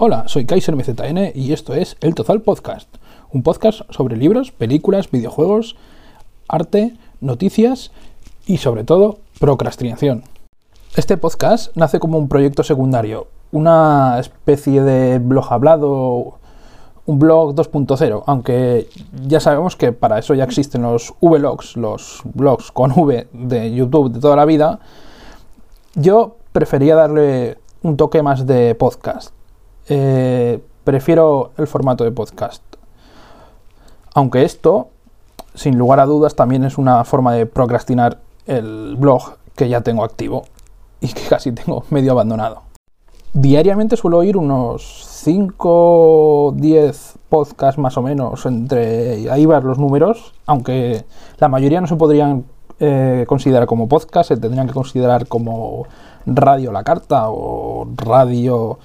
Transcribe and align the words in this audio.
Hola, 0.00 0.28
soy 0.28 0.46
Kaiser 0.46 0.76
MZN 0.76 1.32
y 1.34 1.52
esto 1.52 1.74
es 1.74 1.96
El 2.00 2.14
Total 2.14 2.40
Podcast, 2.40 2.88
un 3.32 3.42
podcast 3.42 3.80
sobre 3.90 4.16
libros, 4.16 4.52
películas, 4.52 5.10
videojuegos, 5.10 5.74
arte, 6.46 6.96
noticias 7.20 7.90
y 8.46 8.58
sobre 8.58 8.84
todo 8.84 9.18
procrastinación. 9.40 10.22
Este 10.94 11.16
podcast 11.16 11.76
nace 11.76 11.98
como 11.98 12.16
un 12.16 12.28
proyecto 12.28 12.62
secundario, 12.62 13.26
una 13.50 14.20
especie 14.20 14.82
de 14.82 15.18
blog 15.18 15.52
hablado, 15.52 16.38
un 17.04 17.18
blog 17.18 17.56
2.0, 17.56 18.22
aunque 18.24 18.88
ya 19.26 19.40
sabemos 19.40 19.74
que 19.74 19.90
para 19.90 20.20
eso 20.20 20.32
ya 20.34 20.44
existen 20.44 20.82
los 20.82 21.12
vlogs, 21.20 21.76
los 21.76 22.20
blogs 22.22 22.70
con 22.70 22.92
V 22.92 23.26
de 23.32 23.74
YouTube 23.74 24.12
de 24.12 24.20
toda 24.20 24.36
la 24.36 24.44
vida. 24.44 24.78
Yo 25.96 26.36
prefería 26.52 26.94
darle 26.94 27.58
un 27.82 27.96
toque 27.96 28.22
más 28.22 28.46
de 28.46 28.76
podcast 28.76 29.32
eh, 29.88 30.60
prefiero 30.84 31.52
el 31.56 31.66
formato 31.66 32.04
de 32.04 32.12
podcast. 32.12 32.62
Aunque 34.14 34.44
esto, 34.44 34.88
sin 35.54 35.78
lugar 35.78 36.00
a 36.00 36.06
dudas, 36.06 36.34
también 36.34 36.64
es 36.64 36.78
una 36.78 37.04
forma 37.04 37.32
de 37.34 37.46
procrastinar 37.46 38.18
el 38.46 38.96
blog 38.96 39.36
que 39.54 39.68
ya 39.68 39.82
tengo 39.82 40.04
activo 40.04 40.44
y 41.00 41.08
que 41.08 41.22
casi 41.28 41.52
tengo 41.52 41.84
medio 41.90 42.12
abandonado. 42.12 42.62
Diariamente 43.34 43.96
suelo 43.96 44.18
oír 44.18 44.36
unos 44.36 45.04
5 45.06 45.58
o 45.70 46.52
10 46.56 47.18
podcasts 47.28 47.78
más 47.78 47.96
o 47.98 48.02
menos, 48.02 48.46
entre 48.46 49.30
ahí 49.30 49.44
van 49.44 49.66
los 49.66 49.78
números, 49.78 50.32
aunque 50.46 51.04
la 51.38 51.48
mayoría 51.48 51.80
no 51.82 51.86
se 51.86 51.96
podrían 51.96 52.46
eh, 52.80 53.26
considerar 53.28 53.66
como 53.66 53.86
podcast, 53.86 54.28
se 54.28 54.38
tendrían 54.38 54.66
que 54.66 54.72
considerar 54.72 55.28
como 55.28 55.86
radio 56.24 56.72
la 56.72 56.82
carta 56.84 57.28
o 57.28 57.86
radio 57.96 58.78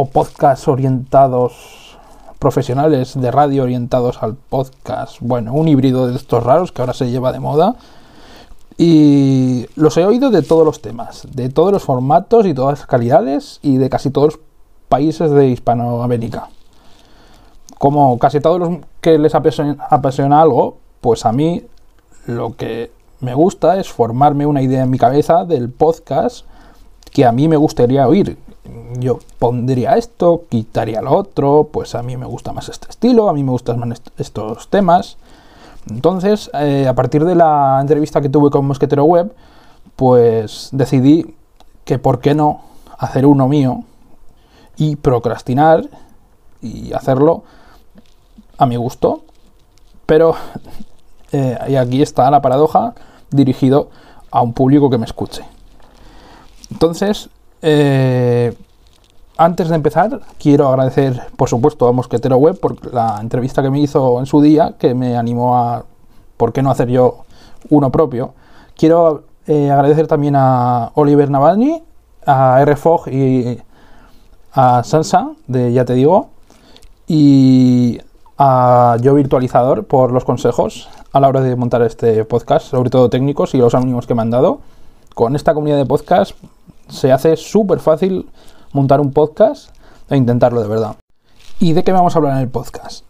o 0.00 0.04
podcasts 0.04 0.68
orientados 0.68 1.98
profesionales 2.38 3.20
de 3.20 3.32
radio 3.32 3.64
orientados 3.64 4.22
al 4.22 4.36
podcast. 4.36 5.16
Bueno, 5.18 5.52
un 5.52 5.66
híbrido 5.66 6.06
de 6.06 6.14
estos 6.14 6.44
raros 6.44 6.70
que 6.70 6.80
ahora 6.80 6.94
se 6.94 7.10
lleva 7.10 7.32
de 7.32 7.40
moda. 7.40 7.74
Y 8.76 9.66
los 9.74 9.96
he 9.96 10.04
oído 10.04 10.30
de 10.30 10.42
todos 10.42 10.64
los 10.64 10.80
temas, 10.80 11.26
de 11.32 11.48
todos 11.48 11.72
los 11.72 11.82
formatos 11.82 12.46
y 12.46 12.54
todas 12.54 12.78
las 12.78 12.86
calidades 12.86 13.58
y 13.60 13.78
de 13.78 13.90
casi 13.90 14.10
todos 14.10 14.34
los 14.34 14.40
países 14.88 15.32
de 15.32 15.48
Hispanoamérica. 15.48 16.48
Como 17.76 18.20
casi 18.20 18.38
todos 18.38 18.60
los 18.60 18.78
que 19.00 19.18
les 19.18 19.34
apasiona 19.34 20.40
algo, 20.40 20.76
pues 21.00 21.26
a 21.26 21.32
mí 21.32 21.64
lo 22.26 22.54
que 22.54 22.92
me 23.18 23.34
gusta 23.34 23.80
es 23.80 23.88
formarme 23.88 24.46
una 24.46 24.62
idea 24.62 24.84
en 24.84 24.90
mi 24.90 24.98
cabeza 24.98 25.44
del 25.44 25.70
podcast 25.70 26.46
que 27.10 27.24
a 27.24 27.32
mí 27.32 27.48
me 27.48 27.56
gustaría 27.56 28.06
oír, 28.06 28.38
yo 28.98 29.18
pondría 29.38 29.96
esto, 29.96 30.44
quitaría 30.48 31.02
lo 31.02 31.12
otro, 31.12 31.68
pues 31.72 31.94
a 31.94 32.02
mí 32.02 32.16
me 32.16 32.26
gusta 32.26 32.52
más 32.52 32.68
este 32.68 32.88
estilo, 32.88 33.28
a 33.28 33.32
mí 33.32 33.42
me 33.42 33.50
gustan 33.50 33.78
más 33.78 34.02
estos 34.16 34.68
temas. 34.68 35.16
Entonces, 35.88 36.50
eh, 36.54 36.86
a 36.86 36.94
partir 36.94 37.24
de 37.24 37.34
la 37.34 37.78
entrevista 37.80 38.20
que 38.20 38.28
tuve 38.28 38.50
con 38.50 38.66
Mosquetero 38.66 39.04
Web, 39.04 39.34
pues 39.96 40.68
decidí 40.72 41.34
que 41.84 41.98
por 41.98 42.20
qué 42.20 42.34
no 42.34 42.62
hacer 42.98 43.26
uno 43.26 43.48
mío 43.48 43.84
y 44.76 44.96
procrastinar 44.96 45.84
y 46.60 46.92
hacerlo 46.92 47.44
a 48.58 48.66
mi 48.66 48.76
gusto. 48.76 49.22
Pero, 50.06 50.34
eh, 51.32 51.58
y 51.68 51.76
aquí 51.76 52.02
está 52.02 52.30
la 52.30 52.42
paradoja, 52.42 52.94
dirigido 53.30 53.90
a 54.30 54.42
un 54.42 54.52
público 54.52 54.90
que 54.90 54.98
me 54.98 55.06
escuche. 55.06 55.42
Entonces, 56.70 57.30
eh, 57.62 58.56
antes 59.36 59.68
de 59.68 59.76
empezar, 59.76 60.20
quiero 60.38 60.68
agradecer, 60.68 61.22
por 61.36 61.48
supuesto, 61.48 61.86
a 61.86 61.92
Mosquetero 61.92 62.36
Web 62.36 62.58
por 62.58 62.92
la 62.92 63.18
entrevista 63.20 63.62
que 63.62 63.70
me 63.70 63.80
hizo 63.80 64.18
en 64.18 64.26
su 64.26 64.40
día, 64.40 64.74
que 64.78 64.94
me 64.94 65.16
animó 65.16 65.56
a, 65.56 65.84
¿por 66.36 66.52
qué 66.52 66.62
no 66.62 66.70
hacer 66.70 66.88
yo 66.88 67.24
uno 67.70 67.90
propio? 67.90 68.34
Quiero 68.76 69.22
eh, 69.46 69.70
agradecer 69.70 70.06
también 70.08 70.34
a 70.36 70.90
Oliver 70.94 71.30
Navalny, 71.30 71.82
a 72.26 72.64
RFOG 72.64 73.08
y 73.08 73.58
a 74.52 74.82
Sansa, 74.82 75.30
de 75.46 75.72
Ya 75.72 75.84
Te 75.84 75.94
Digo, 75.94 76.30
y 77.06 78.00
a 78.38 78.96
Yo 79.00 79.14
Virtualizador 79.14 79.84
por 79.86 80.12
los 80.12 80.24
consejos 80.24 80.88
a 81.12 81.20
la 81.20 81.28
hora 81.28 81.40
de 81.40 81.56
montar 81.56 81.82
este 81.82 82.24
podcast, 82.24 82.66
sobre 82.66 82.90
todo 82.90 83.08
técnicos 83.08 83.54
y 83.54 83.58
los 83.58 83.74
ánimos 83.74 84.06
que 84.06 84.14
me 84.14 84.22
han 84.22 84.30
dado. 84.30 84.60
Con 85.14 85.34
esta 85.34 85.54
comunidad 85.54 85.78
de 85.78 85.86
podcast 85.86 86.32
se 86.88 87.12
hace 87.12 87.36
súper 87.36 87.80
fácil 87.80 88.28
montar 88.72 89.00
un 89.00 89.12
podcast 89.12 89.70
e 90.08 90.16
intentarlo 90.16 90.60
de 90.60 90.68
verdad. 90.68 90.96
¿Y 91.60 91.72
de 91.72 91.84
qué 91.84 91.92
vamos 91.92 92.14
a 92.14 92.18
hablar 92.18 92.34
en 92.34 92.40
el 92.40 92.48
podcast? 92.48 93.04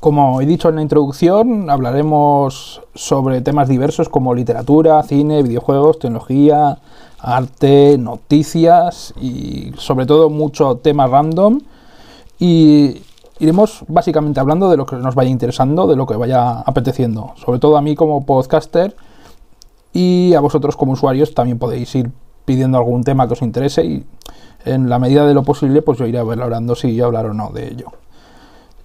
Como 0.00 0.40
he 0.40 0.46
dicho 0.46 0.68
en 0.68 0.76
la 0.76 0.82
introducción, 0.82 1.70
hablaremos 1.70 2.82
sobre 2.94 3.40
temas 3.40 3.68
diversos 3.68 4.08
como 4.08 4.32
literatura, 4.32 5.02
cine, 5.02 5.42
videojuegos, 5.42 5.98
tecnología, 5.98 6.78
arte, 7.18 7.98
noticias 7.98 9.12
y 9.20 9.72
sobre 9.76 10.06
todo 10.06 10.30
mucho 10.30 10.76
tema 10.76 11.08
random. 11.08 11.60
Y 12.38 13.02
iremos 13.40 13.84
básicamente 13.88 14.38
hablando 14.38 14.70
de 14.70 14.76
lo 14.76 14.86
que 14.86 14.94
nos 14.96 15.16
vaya 15.16 15.30
interesando, 15.30 15.88
de 15.88 15.96
lo 15.96 16.06
que 16.06 16.14
vaya 16.14 16.60
apeteciendo. 16.60 17.32
Sobre 17.44 17.58
todo 17.58 17.76
a 17.76 17.82
mí 17.82 17.96
como 17.96 18.24
podcaster 18.24 18.94
y 19.92 20.34
a 20.34 20.40
vosotros 20.40 20.76
como 20.76 20.92
usuarios 20.92 21.34
también 21.34 21.58
podéis 21.58 21.92
ir 21.96 22.12
pidiendo 22.48 22.78
algún 22.78 23.04
tema 23.04 23.26
que 23.26 23.34
os 23.34 23.42
interese 23.42 23.84
y 23.84 24.06
en 24.64 24.88
la 24.88 24.98
medida 24.98 25.26
de 25.26 25.34
lo 25.34 25.42
posible 25.42 25.82
pues 25.82 25.98
yo 25.98 26.06
iré 26.06 26.22
valorando 26.22 26.74
si 26.74 26.98
hablar 26.98 27.26
o 27.26 27.34
no 27.34 27.50
de 27.50 27.68
ello. 27.68 27.88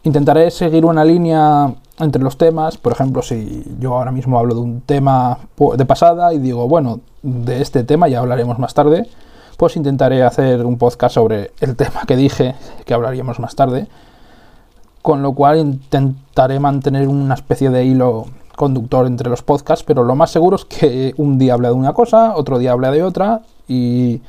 Intentaré 0.04 0.52
seguir 0.52 0.84
una 0.84 1.06
línea 1.06 1.74
entre 1.98 2.22
los 2.22 2.38
temas, 2.38 2.76
por 2.78 2.92
ejemplo, 2.92 3.22
si 3.22 3.64
yo 3.80 3.96
ahora 3.96 4.12
mismo 4.12 4.38
hablo 4.38 4.54
de 4.54 4.60
un 4.60 4.82
tema 4.82 5.38
de 5.78 5.86
pasada 5.86 6.34
y 6.34 6.40
digo, 6.40 6.68
bueno, 6.68 7.00
de 7.22 7.62
este 7.62 7.86
tema 7.86 8.10
ya 8.10 8.20
hablaremos 8.20 8.60
más 8.60 8.74
tarde, 8.74 9.08
pues 9.56 9.78
intentaré 9.78 10.24
hacer 10.24 10.66
un 10.66 10.78
podcast 10.78 11.16
sobre 11.16 11.52
el 11.62 11.76
tema 11.78 12.02
que 12.06 12.18
dije 12.18 12.56
que 12.84 12.94
hablaríamos 12.94 13.40
más 13.40 13.56
tarde, 13.56 13.88
con 15.02 15.22
lo 15.22 15.32
cual 15.32 15.58
intentaré 15.60 16.60
mantener 16.60 17.08
una 17.08 17.36
especie 17.36 17.70
de 17.70 17.86
hilo 17.86 18.26
conductor 18.58 19.08
entre 19.08 19.30
los 19.30 19.42
podcasts, 19.42 19.86
pero 19.88 20.04
lo 20.04 20.16
más 20.16 20.32
seguro 20.32 20.58
es 20.58 20.66
que 20.66 21.14
un 21.16 21.38
día 21.38 21.54
hable 21.54 21.70
de 21.70 21.76
una 21.76 21.94
cosa, 21.94 22.36
otro 22.36 22.60
día 22.60 22.74
hable 22.74 22.92
de 22.92 23.04
otra 23.04 23.42
y 23.68 24.22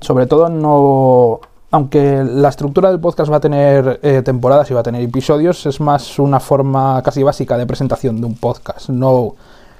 sobre 0.00 0.26
todo 0.26 0.48
no... 0.48 1.40
Aunque 1.70 2.22
la 2.22 2.50
estructura 2.50 2.90
del 2.90 3.00
podcast 3.00 3.32
va 3.32 3.36
a 3.36 3.40
tener 3.40 3.98
eh, 4.02 4.20
temporadas 4.22 4.70
y 4.70 4.74
va 4.74 4.80
a 4.80 4.82
tener 4.82 5.00
episodios, 5.00 5.64
es 5.64 5.80
más 5.80 6.18
una 6.18 6.38
forma 6.38 7.02
casi 7.02 7.22
básica 7.22 7.56
de 7.56 7.66
presentación 7.66 8.20
de 8.20 8.26
un 8.26 8.34
podcast. 8.34 8.90
No 8.90 9.36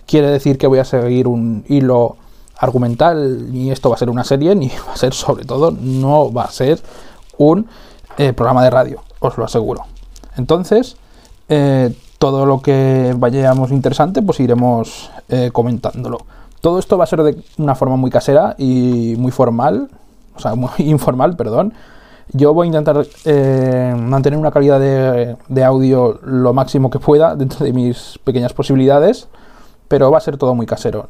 quiere 0.06 0.28
decir 0.28 0.56
que 0.56 0.66
voy 0.66 0.78
a 0.78 0.86
seguir 0.86 1.28
un 1.28 1.64
hilo 1.68 2.16
argumental, 2.58 3.52
ni 3.52 3.70
esto 3.70 3.90
va 3.90 3.96
a 3.96 3.98
ser 3.98 4.08
una 4.08 4.24
serie, 4.24 4.54
ni 4.54 4.68
va 4.88 4.94
a 4.94 4.96
ser 4.96 5.12
sobre 5.12 5.44
todo, 5.44 5.70
no 5.70 6.32
va 6.32 6.44
a 6.44 6.50
ser 6.50 6.80
un 7.36 7.66
eh, 8.16 8.32
programa 8.32 8.64
de 8.64 8.70
radio, 8.70 9.02
os 9.20 9.36
lo 9.36 9.44
aseguro. 9.44 9.82
Entonces, 10.38 10.96
eh, 11.50 11.94
todo 12.16 12.46
lo 12.46 12.62
que 12.62 13.14
vayamos 13.18 13.70
interesante, 13.70 14.22
pues 14.22 14.40
iremos 14.40 15.10
comentándolo. 15.52 16.18
Todo 16.62 16.78
esto 16.78 16.96
va 16.96 17.02
a 17.02 17.08
ser 17.08 17.24
de 17.24 17.36
una 17.58 17.74
forma 17.74 17.96
muy 17.96 18.08
casera 18.08 18.54
y 18.56 19.16
muy 19.18 19.32
formal, 19.32 19.88
o 20.36 20.38
sea, 20.38 20.54
muy 20.54 20.70
informal, 20.78 21.34
perdón. 21.36 21.74
Yo 22.32 22.54
voy 22.54 22.66
a 22.66 22.68
intentar 22.68 23.04
eh, 23.24 23.94
mantener 23.98 24.38
una 24.38 24.52
calidad 24.52 24.78
de, 24.78 25.64
audio 25.64 26.20
lo 26.22 26.54
máximo 26.54 26.88
que 26.88 27.00
pueda 27.00 27.34
dentro 27.34 27.64
de 27.64 27.72
mis 27.72 28.20
pequeñas 28.22 28.52
posibilidades, 28.52 29.28
pero 29.88 30.12
va 30.12 30.18
a 30.18 30.20
ser 30.20 30.36
todo 30.36 30.54
muy 30.54 30.64
casero. 30.64 31.08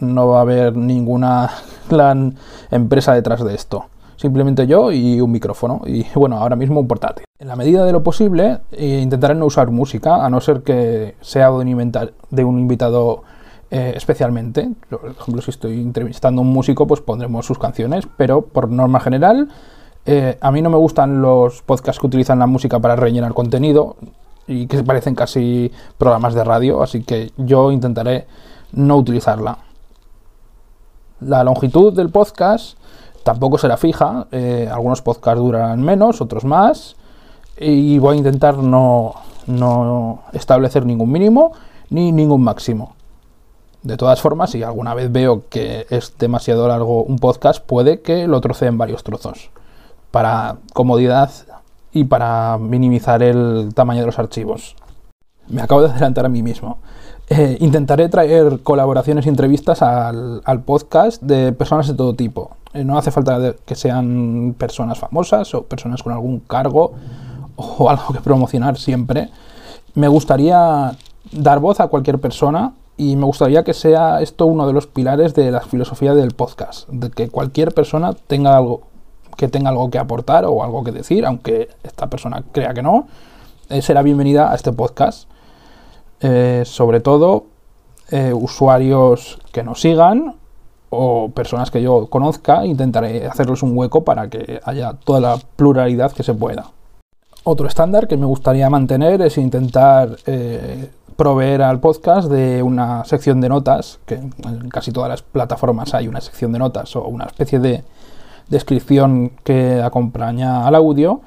No 0.00 0.28
va 0.28 0.38
a 0.38 0.42
haber 0.42 0.76
ninguna 0.76 1.50
gran 1.90 2.36
empresa 2.70 3.14
detrás 3.14 3.42
de 3.42 3.54
esto. 3.54 3.86
Simplemente 4.16 4.66
yo 4.66 4.92
y 4.92 5.18
un 5.22 5.32
micrófono 5.32 5.80
y 5.86 6.04
bueno, 6.14 6.36
ahora 6.36 6.56
mismo 6.56 6.78
un 6.78 6.86
portátil. 6.86 7.24
En 7.38 7.48
la 7.48 7.56
medida 7.56 7.86
de 7.86 7.92
lo 7.92 8.02
posible 8.02 8.58
eh, 8.70 9.00
intentaré 9.02 9.34
no 9.34 9.46
usar 9.46 9.70
música, 9.70 10.22
a 10.22 10.28
no 10.28 10.42
ser 10.42 10.60
que 10.60 11.14
sea 11.22 11.48
de 11.50 12.44
un 12.44 12.58
invitado 12.58 13.22
eh, 13.70 13.92
especialmente. 13.94 14.68
Por 14.88 15.14
ejemplo, 15.18 15.42
si 15.42 15.50
estoy 15.50 15.80
entrevistando 15.80 16.40
a 16.40 16.44
un 16.44 16.52
músico, 16.52 16.86
pues 16.86 17.00
pondremos 17.00 17.46
sus 17.46 17.58
canciones, 17.58 18.08
pero 18.16 18.42
por 18.42 18.68
norma 18.68 18.98
general, 18.98 19.48
eh, 20.06 20.38
a 20.40 20.50
mí 20.50 20.60
no 20.60 20.70
me 20.70 20.76
gustan 20.76 21.22
los 21.22 21.62
podcasts 21.62 22.00
que 22.00 22.06
utilizan 22.06 22.40
la 22.40 22.46
música 22.46 22.80
para 22.80 22.96
rellenar 22.96 23.32
contenido 23.32 23.96
y 24.48 24.66
que 24.66 24.82
parecen 24.82 25.14
casi 25.14 25.70
programas 25.98 26.34
de 26.34 26.42
radio, 26.42 26.82
así 26.82 27.04
que 27.04 27.30
yo 27.36 27.70
intentaré 27.70 28.26
no 28.72 28.96
utilizarla. 28.96 29.58
La 31.20 31.44
longitud 31.44 31.94
del 31.94 32.10
podcast 32.10 32.76
tampoco 33.22 33.56
será 33.58 33.76
fija, 33.76 34.26
eh, 34.32 34.68
algunos 34.72 35.02
podcasts 35.02 35.38
durarán 35.38 35.80
menos, 35.82 36.20
otros 36.20 36.44
más, 36.44 36.96
y 37.56 37.98
voy 37.98 38.16
a 38.16 38.18
intentar 38.18 38.58
no, 38.58 39.14
no 39.46 40.22
establecer 40.32 40.84
ningún 40.84 41.12
mínimo 41.12 41.52
ni 41.90 42.10
ningún 42.10 42.42
máximo. 42.42 42.96
De 43.82 43.96
todas 43.96 44.20
formas, 44.20 44.50
si 44.50 44.62
alguna 44.62 44.94
vez 44.94 45.10
veo 45.10 45.44
que 45.48 45.86
es 45.88 46.14
demasiado 46.18 46.68
largo 46.68 47.02
un 47.02 47.18
podcast, 47.18 47.64
puede 47.64 48.00
que 48.00 48.28
lo 48.28 48.40
trocee 48.40 48.66
en 48.66 48.78
varios 48.78 49.04
trozos. 49.04 49.50
para 50.10 50.56
comodidad 50.72 51.30
y 51.92 52.04
para 52.04 52.58
minimizar 52.58 53.22
el 53.22 53.70
tamaño 53.74 54.00
de 54.00 54.06
los 54.06 54.18
archivos. 54.18 54.74
Me 55.48 55.62
acabo 55.62 55.82
de 55.82 55.90
adelantar 55.90 56.26
a 56.26 56.28
mí 56.28 56.42
mismo. 56.42 56.78
Eh, 57.28 57.58
intentaré 57.60 58.08
traer 58.08 58.60
colaboraciones 58.62 59.26
y 59.26 59.28
entrevistas 59.28 59.82
al, 59.82 60.62
podcast 60.64 61.22
de 61.22 61.52
personas 61.52 61.86
de 61.86 61.94
todo 61.94 62.14
tipo. 62.14 62.56
Eh, 62.72 62.84
no 62.84 62.98
hace 62.98 63.12
falta 63.12 63.54
que 63.64 63.76
sean 63.76 64.54
personas 64.58 64.98
famosas 64.98 65.54
o 65.54 65.62
personas 65.64 66.02
con 66.02 66.12
algún 66.12 66.40
cargo 66.40 66.92
o 67.56 67.88
algo 67.90 68.12
que 68.12 68.20
promocionar 68.20 68.76
siempre. 68.78 69.30
Me 69.94 70.08
gustaría 70.08 70.92
dar 71.32 71.60
voz 71.60 71.78
a 71.78 71.86
cualquier 71.86 72.20
persona 72.20 72.72
y 73.00 73.16
me 73.16 73.24
gustaría 73.24 73.64
que 73.64 73.72
sea 73.72 74.20
esto 74.20 74.44
uno 74.44 74.66
de 74.66 74.74
los 74.74 74.86
pilares 74.86 75.34
de 75.34 75.50
la 75.50 75.62
filosofía 75.62 76.12
del 76.12 76.32
podcast, 76.32 76.86
de 76.90 77.08
que 77.08 77.30
cualquier 77.30 77.72
persona 77.72 78.12
tenga 78.12 78.54
algo 78.54 78.82
que 79.38 79.48
tenga 79.48 79.70
algo 79.70 79.88
que 79.88 79.96
aportar 79.96 80.44
o 80.44 80.62
algo 80.62 80.84
que 80.84 80.92
decir, 80.92 81.24
aunque 81.24 81.70
esta 81.82 82.08
persona 82.10 82.44
crea 82.52 82.74
que 82.74 82.82
no, 82.82 83.08
eh, 83.70 83.80
será 83.80 84.02
bienvenida 84.02 84.52
a 84.52 84.54
este 84.54 84.70
podcast. 84.72 85.30
Eh, 86.20 86.64
sobre 86.66 87.00
todo 87.00 87.46
eh, 88.10 88.34
usuarios 88.34 89.38
que 89.50 89.62
nos 89.62 89.80
sigan 89.80 90.34
o 90.90 91.30
personas 91.30 91.70
que 91.70 91.80
yo 91.80 92.08
conozca, 92.08 92.66
intentaré 92.66 93.26
hacerles 93.26 93.62
un 93.62 93.74
hueco 93.78 94.04
para 94.04 94.28
que 94.28 94.60
haya 94.62 94.92
toda 94.92 95.20
la 95.20 95.38
pluralidad 95.56 96.12
que 96.12 96.22
se 96.22 96.34
pueda. 96.34 96.66
Otro 97.44 97.66
estándar 97.66 98.08
que 98.08 98.18
me 98.18 98.26
gustaría 98.26 98.68
mantener 98.68 99.22
es 99.22 99.38
intentar 99.38 100.18
proveer 101.20 101.60
al 101.60 101.80
podcast 101.80 102.30
de 102.30 102.62
una 102.62 103.04
sección 103.04 103.42
de 103.42 103.50
notas, 103.50 104.00
que 104.06 104.14
en 104.14 104.30
casi 104.70 104.90
todas 104.90 105.10
las 105.10 105.20
plataformas 105.20 105.92
hay 105.92 106.08
una 106.08 106.22
sección 106.22 106.50
de 106.50 106.58
notas 106.58 106.96
o 106.96 107.04
una 107.04 107.26
especie 107.26 107.58
de 107.58 107.84
descripción 108.48 109.32
que 109.44 109.82
acompaña 109.82 110.66
al 110.66 110.74
audio 110.76 111.20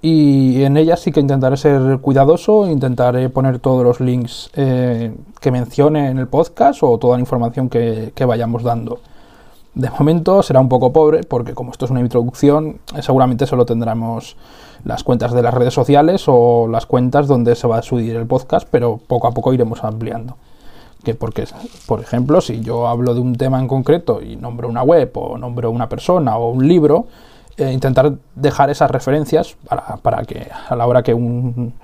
y 0.00 0.62
en 0.62 0.78
ella 0.78 0.96
sí 0.96 1.12
que 1.12 1.20
intentaré 1.20 1.58
ser 1.58 1.98
cuidadoso, 1.98 2.66
intentaré 2.66 3.28
poner 3.28 3.58
todos 3.58 3.84
los 3.84 4.00
links 4.00 4.48
eh, 4.54 5.14
que 5.38 5.50
mencione 5.50 6.08
en 6.08 6.16
el 6.16 6.28
podcast 6.28 6.82
o 6.82 6.96
toda 6.96 7.18
la 7.18 7.20
información 7.20 7.68
que, 7.68 8.24
vayamos 8.26 8.62
dando. 8.62 9.00
De 9.74 9.90
momento 9.90 10.42
será 10.42 10.60
un 10.60 10.70
poco 10.70 10.94
pobre 10.94 11.24
porque 11.24 11.52
como 11.52 11.72
esto 11.72 11.84
es 11.84 11.90
una 11.90 12.00
introducción, 12.00 12.78
eh, 12.96 13.02
seguramente 13.02 13.44
solo 13.46 13.66
tendremos 13.66 14.34
las 14.86 15.02
cuentas 15.02 15.32
de 15.32 15.42
las 15.42 15.52
redes 15.52 15.74
sociales 15.74 16.24
o 16.28 16.68
las 16.68 16.86
cuentas 16.86 17.26
donde 17.26 17.56
se 17.56 17.66
va 17.66 17.78
a 17.78 17.82
subir 17.82 18.14
el 18.14 18.24
podcast, 18.24 18.68
pero 18.70 19.00
poco 19.04 19.26
a 19.26 19.32
poco 19.32 19.52
iremos 19.52 19.82
ampliando. 19.82 20.36
Que 21.02 21.14
porque, 21.14 21.44
por 21.86 22.00
ejemplo, 22.00 22.40
si 22.40 22.60
yo 22.60 22.86
hablo 22.86 23.12
de 23.12 23.20
un 23.20 23.34
tema 23.34 23.58
en 23.58 23.66
concreto 23.66 24.22
y 24.22 24.36
nombro 24.36 24.68
una 24.68 24.84
web 24.84 25.10
o 25.14 25.38
nombro 25.38 25.72
una 25.72 25.88
persona 25.88 26.38
o 26.38 26.50
un 26.50 26.68
libro, 26.68 27.06
eh, 27.56 27.72
intentar 27.72 28.12
dejar 28.36 28.70
esas 28.70 28.88
referencias 28.88 29.56
para, 30.02 30.22
que 30.22 30.48
a 30.68 30.76
la 30.76 30.86
hora 30.86 31.02
que 31.02 31.14
un 31.14 31.74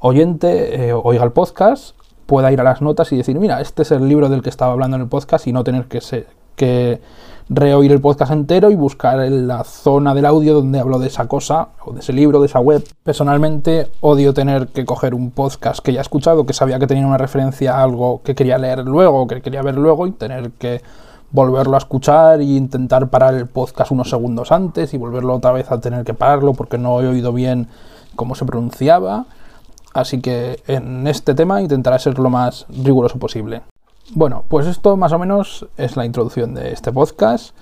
oyente 0.00 0.88
eh, 0.88 0.92
oiga 0.92 1.22
el 1.24 1.30
podcast 1.30 1.94
pueda 2.26 2.50
ir 2.50 2.60
a 2.60 2.64
las 2.64 2.82
notas 2.82 3.12
y 3.12 3.16
decir, 3.16 3.38
mira, 3.38 3.60
este 3.60 3.82
es 3.82 3.92
el 3.92 4.08
libro 4.08 4.28
del 4.28 4.42
que 4.42 4.50
estaba 4.50 4.72
hablando 4.72 4.96
en 4.96 5.02
el 5.02 5.08
podcast 5.08 5.46
y 5.46 5.52
no 5.52 5.62
tener 5.62 5.86
que, 5.86 6.00
que 6.58 7.00
reoír 7.48 7.92
el 7.92 8.00
podcast 8.00 8.32
entero 8.32 8.70
y 8.70 8.74
buscar 8.74 9.20
en 9.20 9.48
la 9.48 9.64
zona 9.64 10.14
del 10.14 10.26
audio 10.26 10.54
donde 10.54 10.80
hablo 10.80 10.98
de 10.98 11.06
esa 11.06 11.26
cosa 11.28 11.68
o 11.84 11.92
de 11.92 12.00
ese 12.00 12.12
libro, 12.12 12.40
de 12.40 12.46
esa 12.46 12.60
web. 12.60 12.84
Personalmente 13.02 13.88
odio 14.00 14.34
tener 14.34 14.68
que 14.68 14.84
coger 14.84 15.14
un 15.14 15.30
podcast 15.30 15.80
que 15.80 15.92
ya 15.92 16.00
he 16.00 16.02
escuchado, 16.02 16.44
que 16.44 16.52
sabía 16.52 16.78
que 16.78 16.86
tenía 16.86 17.06
una 17.06 17.16
referencia 17.16 17.76
a 17.76 17.82
algo 17.82 18.20
que 18.22 18.34
quería 18.34 18.58
leer 18.58 18.80
luego, 18.80 19.26
que 19.26 19.40
quería 19.40 19.62
ver 19.62 19.76
luego 19.76 20.06
y 20.06 20.12
tener 20.12 20.50
que 20.52 20.82
volverlo 21.30 21.74
a 21.74 21.78
escuchar 21.78 22.40
e 22.40 22.44
intentar 22.44 23.08
parar 23.08 23.34
el 23.34 23.46
podcast 23.46 23.92
unos 23.92 24.10
segundos 24.10 24.52
antes 24.52 24.92
y 24.92 24.98
volverlo 24.98 25.34
otra 25.34 25.52
vez 25.52 25.70
a 25.70 25.80
tener 25.80 26.04
que 26.04 26.14
pararlo 26.14 26.54
porque 26.54 26.76
no 26.76 27.00
he 27.00 27.06
oído 27.06 27.32
bien 27.32 27.68
cómo 28.16 28.34
se 28.34 28.44
pronunciaba. 28.44 29.26
Así 29.94 30.20
que 30.20 30.62
en 30.66 31.06
este 31.06 31.34
tema 31.34 31.62
intentaré 31.62 31.98
ser 31.98 32.18
lo 32.18 32.28
más 32.28 32.66
riguroso 32.68 33.18
posible. 33.18 33.62
Bueno, 34.14 34.44
pues 34.48 34.66
esto 34.66 34.96
más 34.96 35.12
o 35.12 35.18
menos 35.18 35.66
es 35.76 35.96
la 35.96 36.06
introducción 36.06 36.54
de 36.54 36.72
este 36.72 36.92
podcast. 36.92 37.54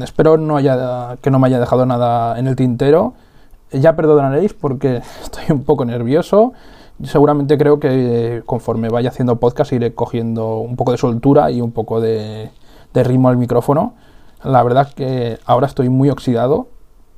Espero 0.00 0.34
que 0.34 1.30
no 1.30 1.38
me 1.40 1.46
haya 1.48 1.58
dejado 1.58 1.84
nada 1.84 2.38
en 2.38 2.46
el 2.46 2.54
tintero. 2.54 3.14
Ya 3.72 3.96
perdonaréis 3.96 4.54
porque 4.54 5.02
estoy 5.22 5.44
un 5.50 5.64
poco 5.64 5.84
nervioso. 5.84 6.52
Seguramente 7.02 7.58
creo 7.58 7.80
que 7.80 8.42
conforme 8.46 8.88
vaya 8.88 9.08
haciendo 9.08 9.40
podcast 9.40 9.72
iré 9.72 9.92
cogiendo 9.92 10.58
un 10.58 10.76
poco 10.76 10.92
de 10.92 10.98
soltura 10.98 11.50
y 11.50 11.60
un 11.60 11.72
poco 11.72 12.00
de, 12.00 12.50
de 12.94 13.04
ritmo 13.04 13.28
al 13.28 13.36
micrófono. 13.36 13.94
La 14.44 14.62
verdad 14.62 14.92
que 14.94 15.40
ahora 15.44 15.66
estoy 15.66 15.88
muy 15.88 16.08
oxidado 16.08 16.68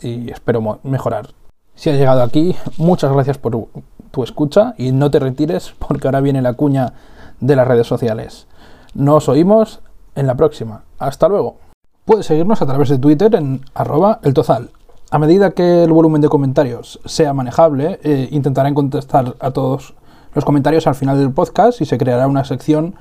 y 0.00 0.30
espero 0.30 0.80
mejorar. 0.82 1.28
Si 1.74 1.90
has 1.90 1.98
llegado 1.98 2.22
aquí, 2.22 2.56
muchas 2.78 3.12
gracias 3.12 3.36
por 3.36 3.68
tu 4.10 4.24
escucha 4.24 4.74
y 4.78 4.92
no 4.92 5.10
te 5.10 5.18
retires 5.18 5.74
porque 5.78 6.08
ahora 6.08 6.22
viene 6.22 6.40
la 6.40 6.54
cuña 6.54 6.94
de 7.40 7.56
las 7.56 7.68
redes 7.68 7.86
sociales. 7.86 8.46
Nos 8.94 9.28
oímos 9.28 9.80
en 10.14 10.26
la 10.26 10.34
próxima. 10.34 10.82
Hasta 10.98 11.28
luego. 11.28 11.56
Puedes 12.04 12.26
seguirnos 12.26 12.60
a 12.60 12.66
través 12.66 12.90
de 12.90 12.98
Twitter 12.98 13.34
en 13.34 13.62
arroba 13.74 14.20
el 14.22 14.34
tozal. 14.34 14.70
A 15.10 15.18
medida 15.18 15.52
que 15.52 15.84
el 15.84 15.92
volumen 15.92 16.20
de 16.20 16.28
comentarios 16.28 17.00
sea 17.04 17.32
manejable, 17.32 18.00
eh, 18.02 18.28
intentaré 18.32 18.74
contestar 18.74 19.34
a 19.40 19.50
todos 19.50 19.94
los 20.34 20.44
comentarios 20.44 20.86
al 20.86 20.94
final 20.94 21.18
del 21.18 21.32
podcast 21.32 21.80
y 21.80 21.86
se 21.86 21.98
creará 21.98 22.26
una 22.26 22.44
sección 22.44 22.94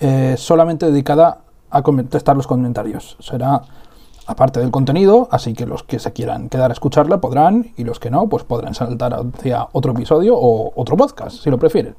eh, 0.00 0.34
solamente 0.36 0.86
dedicada 0.86 1.38
a 1.70 1.82
contestar 1.82 2.36
los 2.36 2.46
comentarios. 2.46 3.16
Será 3.20 3.62
aparte 4.26 4.60
del 4.60 4.70
contenido, 4.70 5.28
así 5.30 5.54
que 5.54 5.66
los 5.66 5.82
que 5.82 5.98
se 5.98 6.12
quieran 6.12 6.48
quedar 6.48 6.70
a 6.70 6.74
escucharla 6.74 7.20
podrán 7.20 7.72
y 7.76 7.84
los 7.84 8.00
que 8.00 8.10
no, 8.10 8.28
pues 8.28 8.44
podrán 8.44 8.74
saltar 8.74 9.14
hacia 9.14 9.68
otro 9.72 9.92
episodio 9.92 10.36
o 10.36 10.72
otro 10.74 10.96
podcast, 10.96 11.42
si 11.42 11.50
lo 11.50 11.58
prefieren. 11.58 11.94